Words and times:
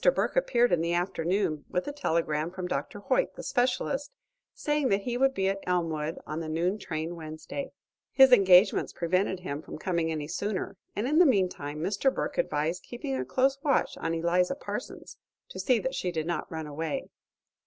Burke 0.15 0.35
appeared 0.35 0.71
in 0.71 0.81
the 0.81 0.95
afternoon 0.95 1.63
with 1.69 1.87
a 1.87 1.91
telegram 1.93 2.49
from 2.49 2.67
Dr. 2.67 3.01
Hoyt, 3.01 3.35
the 3.35 3.43
specialist, 3.43 4.11
saying 4.51 4.89
that 4.89 5.03
he 5.03 5.15
would 5.15 5.35
be 5.35 5.47
at 5.47 5.59
Elmwood 5.67 6.17
on 6.25 6.39
the 6.39 6.49
noon 6.49 6.79
train 6.79 7.15
Wednesday. 7.15 7.71
His 8.11 8.31
engagements 8.31 8.93
prevented 8.93 9.41
him 9.41 9.61
from 9.61 9.77
coming 9.77 10.11
any 10.11 10.27
sooner, 10.27 10.75
and 10.95 11.05
in 11.07 11.19
the 11.19 11.25
meantime 11.27 11.81
Mr. 11.81 12.11
Burke 12.11 12.39
advised 12.39 12.81
keeping 12.81 13.15
a 13.15 13.23
close 13.23 13.59
watch 13.61 13.95
on 13.97 14.15
Eliza 14.15 14.55
Parsons, 14.55 15.17
to 15.49 15.59
see 15.59 15.77
that 15.77 15.93
she 15.93 16.11
did 16.11 16.25
not 16.25 16.51
run 16.51 16.65
away. 16.65 17.05